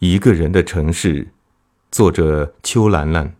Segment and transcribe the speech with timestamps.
[0.00, 1.26] 一个人的城市，
[1.90, 3.34] 作者邱兰兰。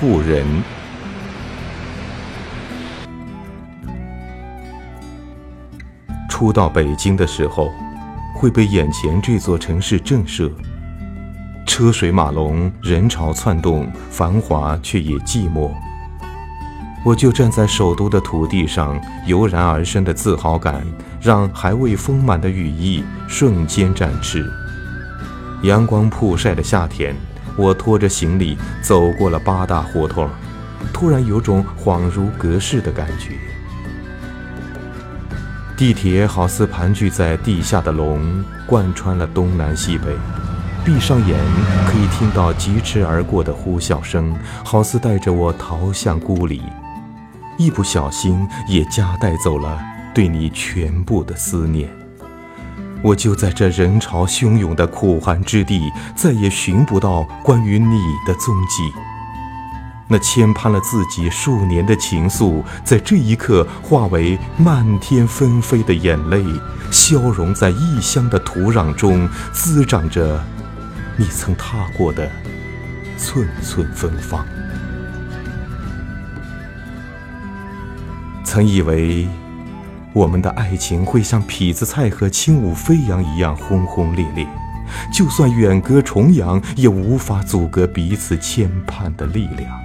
[0.00, 0.44] 故人。
[6.28, 7.70] 初到北京的时候，
[8.34, 10.50] 会被眼前这座城市震慑。
[11.70, 15.70] 车水马龙，人潮窜动，繁华却也寂寞。
[17.04, 20.84] 我就站在首都的土地上，油然而生的自豪感，
[21.20, 24.44] 让还未丰满的羽翼瞬间展翅。
[25.62, 27.14] 阳光曝晒的夏天，
[27.54, 30.28] 我拖着行李走过了八大胡同，
[30.92, 33.36] 突然有种恍如隔世的感觉。
[35.76, 40.06] 地铁好似盘踞在地下的龙，贯穿了东南西北。
[40.84, 41.38] 闭上眼，
[41.86, 44.34] 可以听到疾驰而过的呼啸声，
[44.64, 46.62] 好似带着我逃向孤里。
[47.58, 49.78] 一不小心，也夹带走了
[50.14, 51.88] 对你全部的思念。
[53.02, 58.90] 我就在这人潮汹涌的苦寒之地，再也寻不到关于你的踪迹。
[60.08, 66.42] 那牵绊了自己数年的情愫，在这一刻化为漫天纷飞的眼泪，
[66.90, 70.42] 消融在异乡的土壤中，滋长着。
[71.16, 72.30] 你曾踏过的
[73.18, 74.46] 寸寸芬芳，
[78.42, 79.28] 曾以为
[80.14, 84.46] 我们的爱情会像痞子蔡和轻舞飞扬一样轰轰烈烈，
[85.12, 89.78] 就算远隔重洋，也无法阻隔彼此牵绊的力量。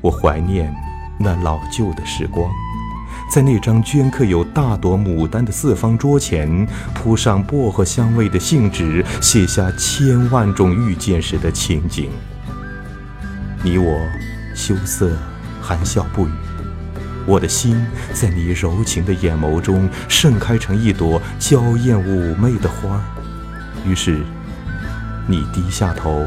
[0.00, 0.72] 我怀念
[1.18, 2.48] 那老旧的时光。
[3.32, 12.10] 在那张镌刻有大朵牡丹的四方桌前，铺上薄荷香味的信纸，写下千万种遇见时的情景。
[13.62, 13.98] 你我
[14.54, 15.16] 羞涩
[15.62, 16.32] 含笑不语，
[17.24, 23.00] 我的心在你柔情的眼眸中盛开成一朵娇艳妩媚的花儿。
[23.86, 24.20] 于是，
[25.26, 26.22] 你低下头，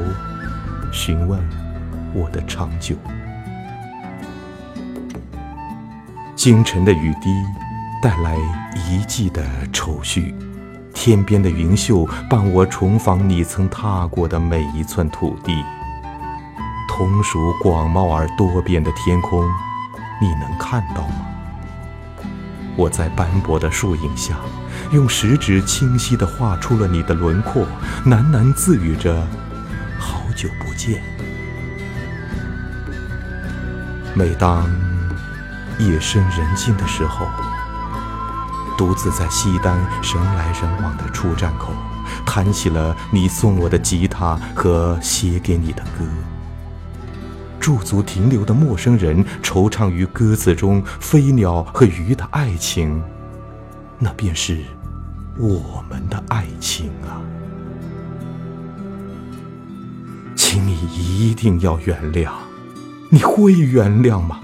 [0.91, 1.39] 询问
[2.15, 2.95] 我的长久。
[6.45, 7.43] 清晨的雨滴
[7.99, 8.37] 带来
[8.87, 10.31] 一季的愁绪，
[10.93, 15.63] 天边的云秀伴我重访你曾踏过的每一寸土地。
[16.87, 19.43] 同属广袤而多变的天空，
[20.21, 21.25] 你能看到吗？
[22.75, 24.35] 我在斑驳的树影下，
[24.91, 27.65] 用食指清晰地画出了你的轮廓，
[28.05, 29.27] 喃喃自语着
[29.97, 31.01] ：“好久不见。”
[34.13, 34.84] 每当。
[35.79, 37.27] 夜深人静的时候，
[38.77, 41.73] 独自在西单人来人往的出站口，
[42.25, 46.05] 弹起了你送我的吉他和写给你的歌。
[47.59, 53.01] 驻足停留的陌生人，惆怅于歌词中飞鸟和鱼的爱情，
[53.97, 54.59] 那便是
[55.37, 57.17] 我们的爱情啊！
[60.35, 62.29] 请你一定要原谅，
[63.09, 64.39] 你会原谅吗？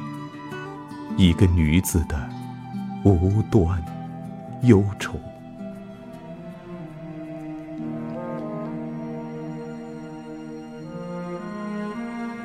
[1.18, 2.30] 一个女子的
[3.04, 3.84] 无端
[4.64, 5.20] 忧愁。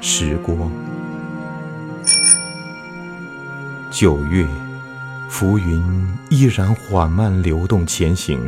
[0.00, 0.70] 时光，
[3.90, 4.46] 九月，
[5.28, 5.82] 浮云
[6.30, 8.38] 依然缓慢流动前行，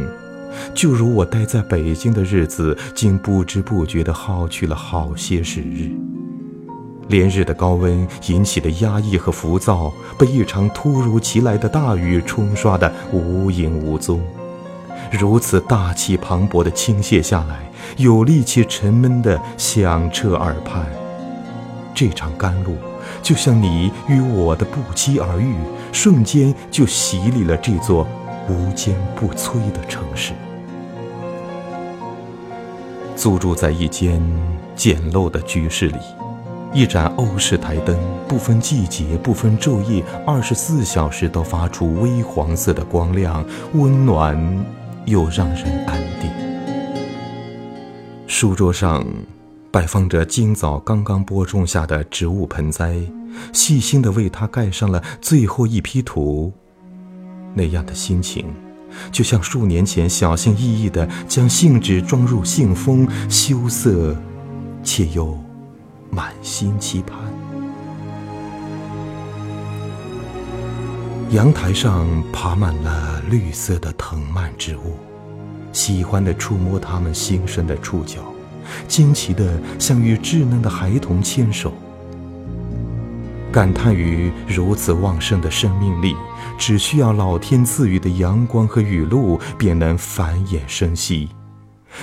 [0.73, 5.91] 就如我待在北京的日子，竟不知不觉地耗去了好些时日。
[7.09, 14.21] 连日的高温引起的压抑和浮躁，被一场突如其来的大雨冲刷得无影无踪。
[15.11, 20.87] 如此大气磅礴的倾泻下来，有力且沉闷的响彻耳畔。
[21.95, 22.77] 这场甘露，
[23.23, 25.55] 就像你与我的不期而遇，
[25.93, 28.07] 瞬间就洗礼了这座
[28.49, 30.33] 无坚不摧的城市。
[33.17, 34.23] 租住在一间
[34.77, 35.99] 简陋的居室里。
[36.79, 37.99] 一盏欧式台灯，
[38.29, 44.65] 不分季节，不分昼夜，二十四小时都发出微黄色的光亮，温暖
[45.05, 46.31] 又让人安定。
[48.29, 49.05] 书桌上
[49.73, 52.95] 摆放着今早刚刚播种下的植物盆栽，
[53.53, 56.53] 细心地为它盖上了最后一批土。
[57.55, 58.55] 那样的心情，
[59.11, 64.15] 就像数年前小心翼翼地将信纸装入信封，羞涩，
[64.85, 65.37] 且又。
[66.10, 67.19] 满心期盼。
[71.31, 74.96] 阳台上爬满了绿色的藤蔓植物，
[75.72, 78.22] 喜欢的触摸它们新生的触角，
[78.87, 81.75] 惊奇的像与稚嫩的孩童牵手，
[83.52, 86.16] 感叹于如此旺盛的生命力，
[86.56, 91.28] 只需要老天赐予的阳光和雨露，便能繁衍生息。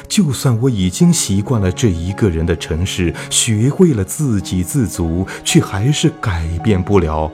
[0.08, 7.32] 就算我已经习惯了这一个人的城市，学会了自给自足，却还是改变不了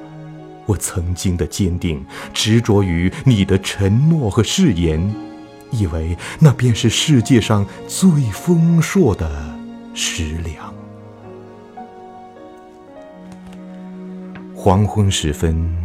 [0.66, 5.13] 我曾经的坚定执着于你的承诺和誓言，
[5.72, 9.30] 以为那便是世界上最丰硕的
[9.94, 10.74] 食粮。
[14.56, 15.81] 黄昏时分。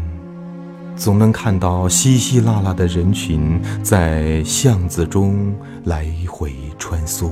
[0.96, 5.54] 总能看到稀稀拉拉的人群在巷子中
[5.84, 7.31] 来回穿梭，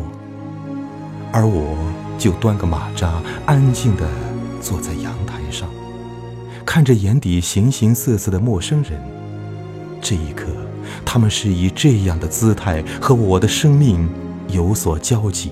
[1.32, 1.76] 而我
[2.18, 4.06] 就端个马扎，安静地
[4.60, 5.68] 坐在阳台上，
[6.64, 9.02] 看着眼底形形色色的陌生人。
[10.00, 10.46] 这一刻，
[11.04, 14.06] 他们是以这样的姿态和我的生命
[14.48, 15.50] 有所交集。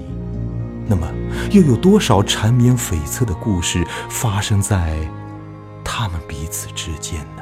[0.87, 1.09] 那么，
[1.51, 4.95] 又有多少缠绵悱恻的故事发生在
[5.83, 7.42] 他们彼此之间呢？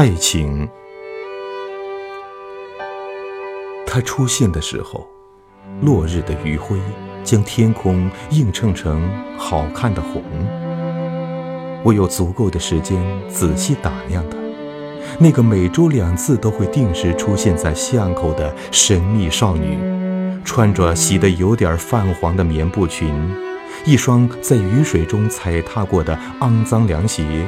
[0.00, 0.66] 爱情，
[3.86, 5.06] 它出现的时候，
[5.82, 6.80] 落日的余晖
[7.22, 9.06] 将天空映衬成
[9.36, 10.22] 好看的红。
[11.84, 12.98] 我有足够的时间
[13.28, 14.38] 仔细打量它，
[15.18, 19.76] 那个每周两次都会定时出现在巷口的神秘少女，
[20.42, 23.14] 穿着洗得有点泛黄的棉布裙，
[23.84, 27.46] 一双在雨水中踩踏过的肮脏凉鞋。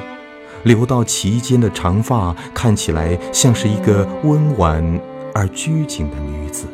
[0.64, 5.00] 留到齐肩的长发看起来像是一个温婉
[5.34, 6.66] 而拘谨的女子，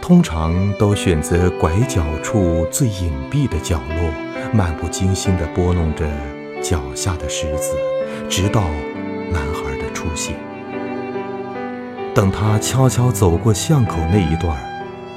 [0.00, 4.10] 通常都选择拐角处最隐蔽的角落，
[4.52, 6.08] 漫不经心地拨弄着
[6.62, 7.74] 脚下的石子，
[8.28, 8.62] 直到
[9.30, 10.36] 男孩的出现。
[12.14, 14.56] 等他悄悄走过巷口那一段，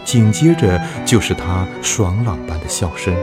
[0.04, 3.16] 紧接着就是他爽朗般的笑声，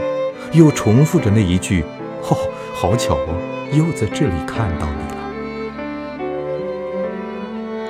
[0.53, 1.83] 又重复着那一句
[2.27, 2.37] ：“哦。”
[2.81, 3.37] 好巧哦，
[3.71, 5.17] 又在这里看到你了。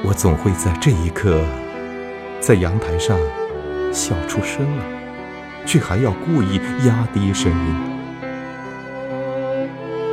[0.03, 1.39] 我总会在这一刻，
[2.41, 3.17] 在阳台上
[3.93, 4.83] 笑出声来，
[5.65, 7.75] 却还要故意压低声音。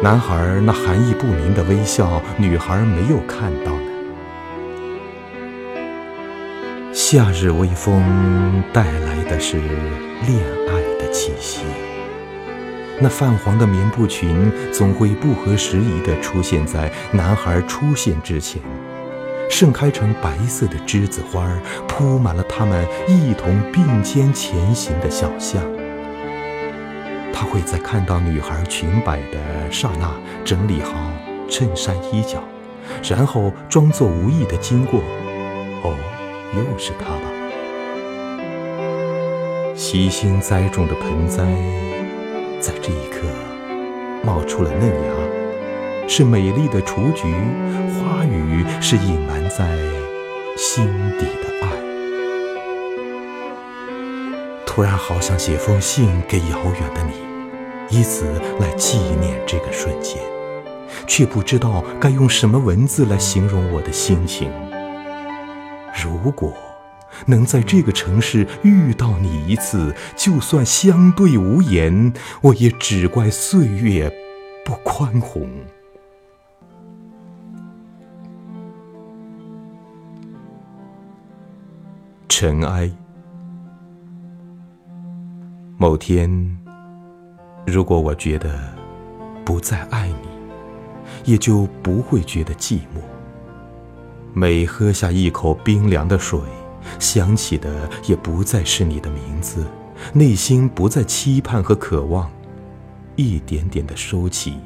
[0.00, 3.90] 男孩那含义不明的微笑，女孩没有看到呢。
[6.92, 9.56] 夏日微风带来的是
[10.24, 10.57] 恋。
[13.00, 18.60] 那泛黄的棉布裙总会不合时宜地出现在男孩出现之前，
[19.48, 21.48] 盛开成白色的栀子花，
[21.86, 25.62] 铺满了他们一同并肩前行的小巷。
[27.32, 29.38] 他会在看到女孩裙摆的
[29.70, 30.12] 刹那
[30.44, 30.92] 整理好
[31.48, 32.42] 衬衫衣角，
[33.08, 34.98] 然后装作无意的经过。
[35.84, 35.94] 哦，
[36.56, 37.30] 又是他吧？
[39.76, 41.46] 悉心栽种的盆栽。
[42.60, 43.26] 在这一刻，
[44.24, 47.24] 冒出了嫩芽，是美丽的雏菊；
[47.94, 49.78] 花语是隐瞒在
[50.56, 50.84] 心
[51.18, 51.68] 底的爱。
[54.66, 57.12] 突然好想写封信给遥远的你，
[57.96, 58.26] 以此
[58.58, 60.20] 来纪念这个瞬间，
[61.06, 64.50] 却不知道该用什么文字来形容我的心情。
[65.94, 66.52] 如果。
[67.26, 74.12] 能在这个城市遇到你一次，就算相对无言，我也只怪岁月
[74.64, 75.48] 不宽宏。
[82.28, 82.90] 尘埃。
[85.76, 86.58] 某天，
[87.66, 88.58] 如果我觉得
[89.44, 90.28] 不再爱你，
[91.24, 93.00] 也就不会觉得寂寞。
[94.34, 96.38] 每喝下一口冰凉的水。
[96.98, 99.66] 想起的也不再是你的名字，
[100.12, 102.30] 内心不再期盼和渴望，
[103.16, 104.58] 一点点的收起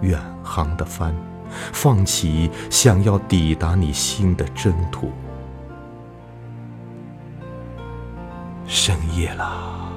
[0.00, 1.14] 远航的帆，
[1.72, 5.10] 放弃想要抵达你心的征途。
[8.66, 9.92] 深夜了，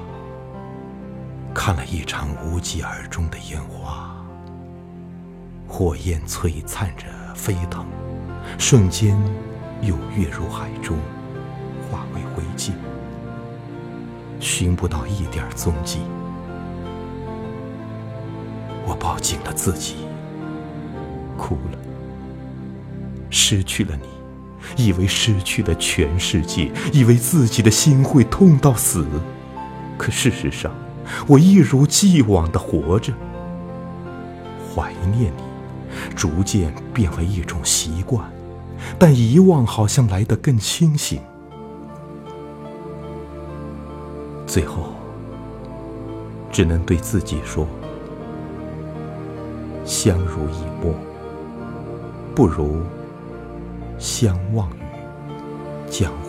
[1.54, 4.14] 看了一场无疾而终的烟花，
[5.66, 7.86] 火焰璀璨着飞腾，
[8.58, 9.18] 瞬间
[9.80, 10.96] 又跃入海中。
[11.90, 12.72] 化为灰烬
[14.40, 15.98] 寻不到一点踪迹。
[18.86, 19.96] 我抱紧了自己，
[21.36, 21.78] 哭了。
[23.30, 29.06] 失去了你，以为失去了全世界，以为自己的心会痛到死。
[29.98, 30.72] 可事实上，
[31.26, 33.12] 我一如既往的活着。
[34.74, 35.42] 怀念你，
[36.14, 38.30] 逐渐变为一种习惯，
[38.98, 41.20] 但遗忘好像来得更清醒。
[44.48, 44.94] 最后，
[46.50, 47.66] 只能对自己说：
[49.84, 50.94] 相濡以沫，
[52.34, 52.80] 不如
[53.98, 56.27] 相忘于江湖。